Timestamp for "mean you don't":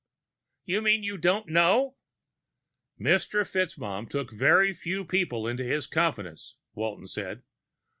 0.81-1.47